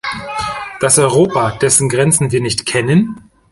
Das 0.79 0.97
Europa, 0.97 1.51
dessen 1.51 1.87
Grenzen 1.87 2.31
wir 2.31 2.41
nicht 2.41 2.65
kennen? 2.65 3.29